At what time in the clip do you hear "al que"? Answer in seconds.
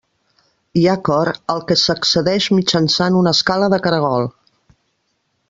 1.55-1.77